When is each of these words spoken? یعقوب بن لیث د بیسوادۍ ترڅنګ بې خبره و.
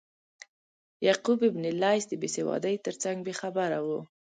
یعقوب 1.07 1.39
بن 1.53 1.65
لیث 1.81 2.03
د 2.07 2.13
بیسوادۍ 2.21 2.75
ترڅنګ 2.85 3.17
بې 3.25 3.33
خبره 3.41 3.79
و. 3.85 3.87